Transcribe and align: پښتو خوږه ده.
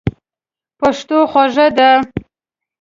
پښتو 0.79 1.17
خوږه 1.31 1.67
ده. 1.77 1.89